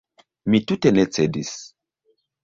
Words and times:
Mi 0.53 0.61
tute 0.71 0.91
ne 0.95 1.03
cedis. 1.17 1.51